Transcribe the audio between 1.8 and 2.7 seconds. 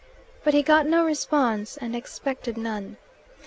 expected